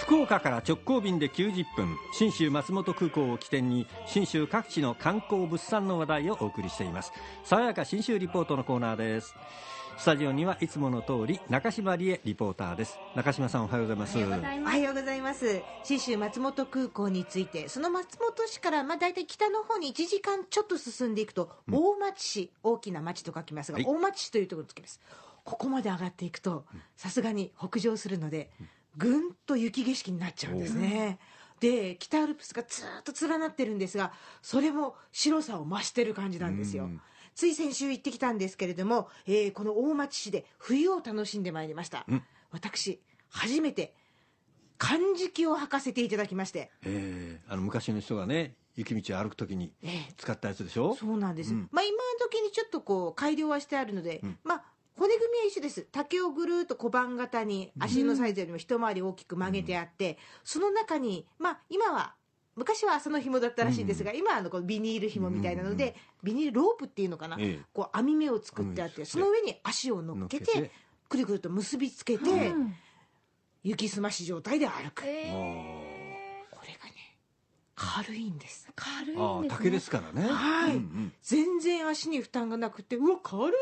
[0.00, 7.12] 福岡から直行便で90分信州松本空港を起点に信州各地の観光物産の話題をお送りしています。
[7.44, 9.34] 爽やか信州リポートのコーナーです。
[9.98, 12.98] スタジオにはいつもの通り中島理恵リポーターです。
[13.16, 14.16] 中島さんおはようございます。
[14.16, 15.62] おはようございます。
[15.82, 25.00] 信州松本空港についてその松本市からまあ大体北の方に1時間ちょっと進んでいくと、うん、大町市大きな町と書きますが、はい、大町市というところにつきます。
[25.44, 26.64] ここまで上がっていくと
[26.96, 28.50] さすがに北上するので
[28.98, 31.18] ぐんと雪景色になっちゃうんですね。
[31.60, 34.12] で北アルプスがずっと連なってるんですが
[34.42, 36.88] それも白さを増してる感じなんですよ。
[37.34, 42.06] つい先週行ってきたんですけれども、えー、この大町市で冬を楽しんでまいりました。
[42.50, 43.94] 私初めて
[44.78, 49.72] 漢字記を履かせていただきまして、えー、あの昔の人がね雪道を歩くときに
[50.16, 54.64] 使ったやつでしょ、えー、そうなんです、うん、まあ今時にちょっとこう改良はしてあるので、うん、まあ
[54.98, 55.86] 骨組みは一緒です。
[55.92, 62.14] 竹をぐるっと小判型に足のサイズよりも一回り大きく曲げてあって、うん、その中にまあ今は
[62.56, 70.72] 昔は朝の紐だったらしいんですが、うん、今はのこのビニール紐みたいなので、ビニールロープっていうのかな、ええ、こう網目を作ってあって、その上に足を乗っけて
[71.08, 72.74] くるくると結びつけて、うん、
[73.62, 75.04] 雪すまし状態で歩く。
[75.06, 75.94] え。
[75.94, 75.98] ー
[77.78, 78.68] 軽いんです。
[78.74, 80.28] 軽いんです、ね、竹ですからね。
[80.28, 83.52] はい、うんうん、全然足に負担がなくてうわ軽い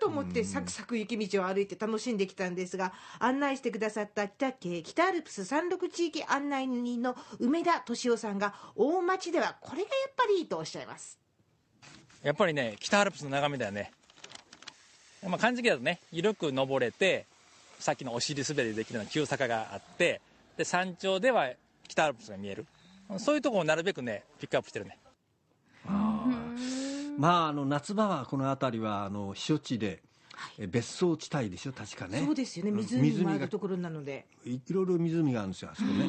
[0.00, 11.18] と思ってサクサク雪道を歩いて楽しんできたんですが案内してくださった北家北アルプス山麓地域案内人の梅田敏夫さんが大町ではこれがやっぱりいいとおっしゃいます。
[12.22, 13.92] やっぱりね北アルプスの眺めだよね。
[15.26, 17.26] まあ漢字だとね緩く登れて
[17.78, 20.20] さっきのお尻滑りできるような急坂があって
[20.56, 21.50] で山頂では
[21.88, 22.66] 北アルプスが見える。
[23.18, 24.98] そういうところをなるべくねピックアップしてるね
[27.18, 30.02] まああの夏場はこの辺りはあの避暑地で
[30.36, 32.22] はい、別荘地帯でしょ確かね。
[32.24, 32.72] そうですよね。
[32.72, 34.26] 湖があるところなので。
[34.44, 36.08] いろいろ湖があるんですよあそこね。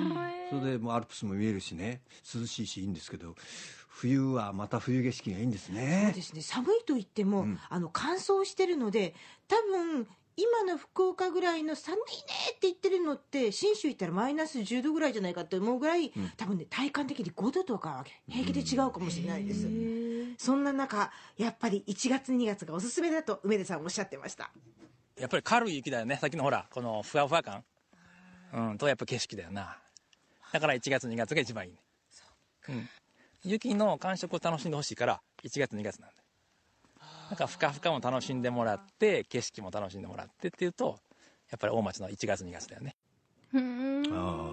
[0.49, 2.01] それでもうアルプスも見えるしね。
[2.33, 3.35] 涼しいしいいんですけど
[3.88, 6.05] 冬はまた冬景色がいいんですね。
[6.05, 6.41] そうですね。
[6.41, 9.13] 寒いと言っても、うん、あの乾燥してるので
[9.47, 10.07] 多分
[10.38, 12.03] 今の福岡ぐらいの寒いね
[12.51, 19.68] って言ってるのって信州行ったらマイナス10度ぐらいじゃないかって思うぐらい、うん、多分ね体感的に5度とか平気で違うかもしれないです、
[20.38, 24.51] そんな中やっぱり1月2月がおすすめだと梅田さんおっしゃってました。
[25.18, 26.18] やっぱり軽い雪だよね。
[26.18, 27.63] さっきのほらこのふわふわ感。
[28.53, 29.78] うんとやっぱ景色だよな。
[30.52, 31.79] だから1月2月が一番いいね。
[32.67, 32.90] うん、
[33.44, 36.25] 雪の感触を楽しんでほしいから1月2月なんだ
[37.30, 41.00] なんかふかふかも楽しんでもらって景色も楽しんでもらってっていうと
[41.50, 42.96] やっぱり大町の1月2月だよね。
[44.12, 44.44] あ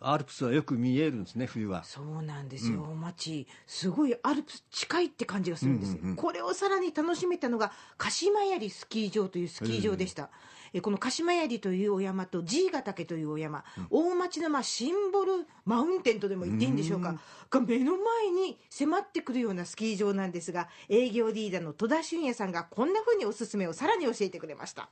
[0.00, 1.82] アルプスはよく見えるんですね冬は。
[1.84, 10.30] そうなんですよ、うん、町すごいアルプス近いって感じがするんです、うんうんうん、これをさらに楽しめたのが鹿島槍スキー場というスキー場でした、
[10.72, 17.18] えこの鹿島槍というお山と爺ヶ岳というお山、うん、大町のまあシンボルマウンテンとでも言っていいんでしょうか
[17.50, 24.88] が目の前に迫ってくるようなスキー場なんですが営業リーダーの戸田俊也さんがこんなふうにおすすめをさらに教えてくれました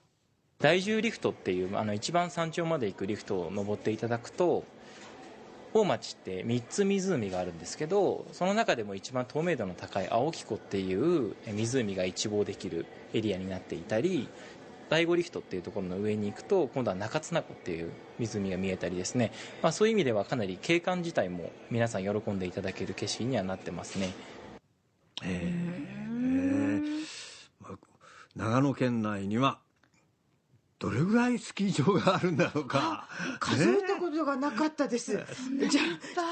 [0.58, 4.64] 第10リフトっていうあの一番山頂まで行くリフトを登っていただくと
[5.74, 14.28] 大町って3つ湖があるんですけどその中でも一番透明度の高い青木湖っていう湖が一望できるエリアになっていたり
[14.88, 24.14] 第五リフトっていうところの上に行くと今度は中津名湖っていう湖が見えたりですね、まあ、そういう意味ではかなり景観自体も皆さん喜んでいただける景色にはなってますね。
[25.24, 27.06] えー、
[28.36, 29.58] 長野県内には
[30.78, 33.08] どれぐらいスキー場があるんだろうか。
[33.40, 35.12] 数えたことがなかったです。
[35.12, 35.82] じゃ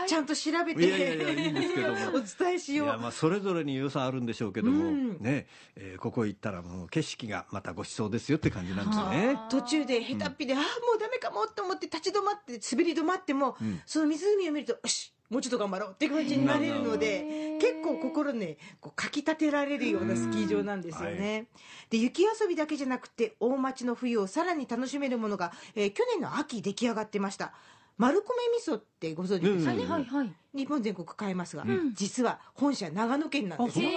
[0.05, 0.87] あ、ちゃんと調べて。
[0.87, 1.95] いやいやいや、いいんですけども。
[2.09, 2.87] お伝えしよう。
[2.89, 5.47] いや、まあ、それぞれに良さあるんでしょうけども、うん、ね、
[5.77, 9.39] えー、ここ行ったらもう景色がまたごちそうですよって感じなんですよね。
[9.51, 21.33] 途中で下手っぴで、うん、ああ、もうダメかもと思って立ち止まって、滑り止まっても、うん、その湖を見ると、よし、もうちょっと頑張ろうって感じになれるので、結構心ね、こうかきたてられるようなスキー場なんですよね。
[21.33, 21.47] はい、
[21.91, 27.53] で、雪遊びだけじゃなくて、大町の冬をさらに楽しめるものが、えー、去年の秋出来上がってました。
[27.97, 28.29] 丸米
[28.59, 29.73] 味噌ってご存知ですか？
[29.73, 33.81] ね、はいはい、日本全国買えますが、うん、実は本社長野県なんです。
[33.81, 33.91] よ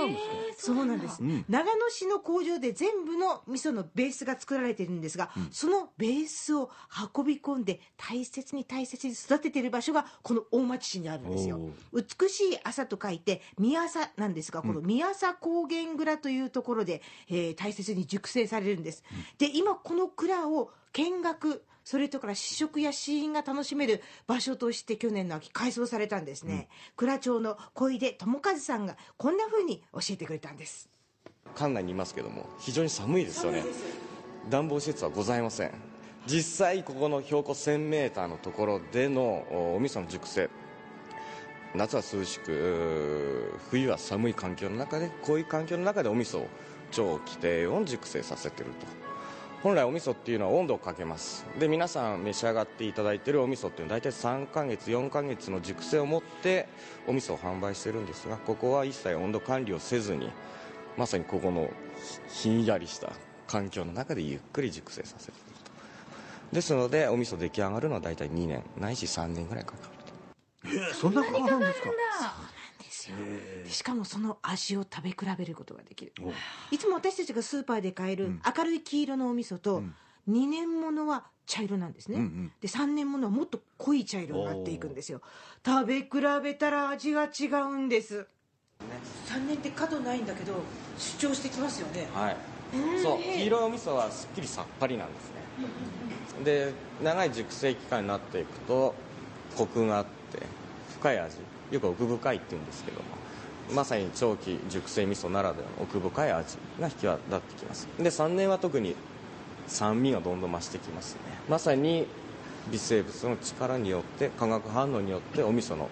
[0.58, 6.72] そうなんです、うん、長野市の工場で全部の味噌のベースが作られてるんですが、うん、そのベースを
[7.16, 11.60] 運び込んで大切に大切に育てている場所がこの大町市にあるんですよ。
[11.94, 19.04] 美しい朝と書いて宮朝なんですがこの宮朝高原蔵というところで、えー、大切に熟成されるんです、
[19.38, 26.66] で今この蔵を見学それとから試食や試飲が楽しめる場所として去年の秋改装されたんですね、うん、
[26.96, 30.90] 蔵町の小出智和さんがこんなふうに教えてくれたんです。
[31.56, 33.64] 館内にいますけども非常に寒いですよね。
[34.50, 35.72] 暖房施設はございません。
[36.26, 40.50] 実際ここの標高 1000m のところでのおお味噌の熟成。
[41.76, 46.48] 夏は涼しく冬は寒い環境の中でこういう環境の中でお味噌を
[46.92, 49.07] 長期低温熟成させてると
[49.64, 51.46] 本来お味噌っていうのは温度をかけます。
[51.60, 56.68] で皆さん召し上がっていただいてるお味噌っていうのは大体3ヶ月4ヶ月の熟成をもって
[57.08, 60.30] お味噌を販売してるんですがここは一切温度管理をせずに
[60.96, 61.70] まさにここの
[62.30, 63.12] ひんやりした
[63.48, 65.40] 環境の中でゆっくり熟成させている
[66.52, 66.56] と。
[66.56, 69.78] ですのでお味噌出来上がるのは大体2年ないし3年ぐらいかか
[70.64, 70.78] ると。
[70.92, 71.90] えそんなかかるんですか？
[73.08, 73.64] ですよ。
[73.64, 76.14] でしかもその味を食べ比べることができる。
[76.22, 76.32] お
[76.72, 79.84] いつも私たちがスーパーで買える明るい黄色のお味噌と、
[80.28, 82.52] 2年ものは茶色なんですね、うんうん。
[82.62, 85.22] で3年ものはもっと濃い茶色になっていくんですよ。
[85.66, 86.10] 食べ比
[86.44, 88.28] べたら味が違うんです、
[89.28, 90.54] 3年って角ないんだけど
[90.98, 92.08] 主張してきますよね。
[92.14, 92.38] はい。
[93.02, 93.18] そう。
[93.18, 95.38] 黄色いお味噌はすっきりさっぱりなんですね。
[96.44, 96.74] で
[97.04, 98.94] 長い熟成期間になっていくと
[99.56, 100.44] コクがあって
[101.00, 101.38] 深い味
[101.72, 103.06] よく奥深いって言うんですけども
[103.74, 107.88] まさに長期熟成味噌ならではの奥深い味が引き渡ってきます。
[107.98, 108.96] で3年は特に
[109.68, 111.20] 酸味がどんどん増してきますね。
[111.50, 112.08] まさに
[112.72, 115.90] 微生物の力によって化学反応によってお味噌の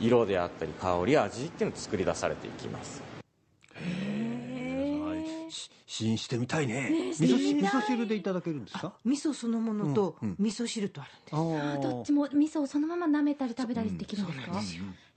[0.00, 3.19] 色であったり香り味っていうのを作り出されていきます。
[6.00, 6.90] 試飲してみたいね。
[7.18, 8.94] 味噌し味噌汁でいただけるんですか？
[9.04, 10.36] 味噌そのものとうんうん。
[10.38, 11.82] 味噌汁とあるんです、あー。
[11.82, 14.60] どっちも味噌をそのまま舐めたり食べたりできるんですか、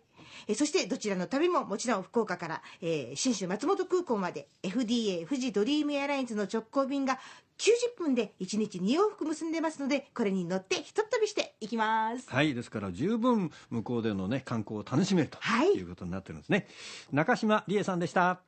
[0.49, 7.19] えーそしてどちらの旅ももちろん福岡から、えー信州松本空港まで FDA 富士ドリームエアラインズの直行便が
[7.59, 12.29] 90分で1日2往復結んでますのでこれに乗ってひとっ飛びしていきます。
[12.31, 15.73] はいですから十分向こうでのね観光を楽しめるとはい。
[15.73, 16.67] いうことになってるんですね。
[17.13, 18.41] 中島理恵さんでした。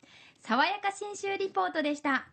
[0.43, 2.27] 爽やか新州リポートでした